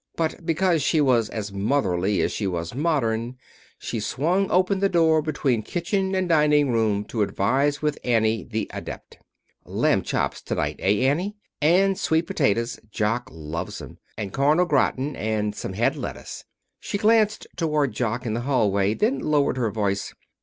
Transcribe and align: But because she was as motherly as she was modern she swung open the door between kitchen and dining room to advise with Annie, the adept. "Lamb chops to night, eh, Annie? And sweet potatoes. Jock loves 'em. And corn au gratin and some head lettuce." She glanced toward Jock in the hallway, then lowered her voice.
But 0.15 0.43
because 0.47 0.81
she 0.81 0.99
was 0.99 1.29
as 1.29 1.51
motherly 1.53 2.21
as 2.23 2.31
she 2.31 2.47
was 2.47 2.73
modern 2.73 3.37
she 3.77 3.99
swung 3.99 4.49
open 4.49 4.79
the 4.79 4.89
door 4.89 5.21
between 5.21 5.61
kitchen 5.61 6.15
and 6.15 6.27
dining 6.27 6.71
room 6.71 7.05
to 7.05 7.21
advise 7.21 7.83
with 7.83 7.99
Annie, 8.03 8.41
the 8.43 8.65
adept. 8.73 9.19
"Lamb 9.63 10.01
chops 10.01 10.41
to 10.41 10.55
night, 10.55 10.77
eh, 10.79 11.01
Annie? 11.07 11.35
And 11.61 11.99
sweet 11.99 12.25
potatoes. 12.25 12.79
Jock 12.89 13.29
loves 13.31 13.79
'em. 13.79 13.99
And 14.17 14.33
corn 14.33 14.59
au 14.59 14.65
gratin 14.65 15.15
and 15.15 15.53
some 15.55 15.73
head 15.73 15.95
lettuce." 15.95 16.45
She 16.79 16.97
glanced 16.97 17.45
toward 17.55 17.91
Jock 17.91 18.25
in 18.25 18.33
the 18.33 18.41
hallway, 18.41 18.95
then 18.95 19.19
lowered 19.19 19.57
her 19.57 19.69
voice. 19.69 20.15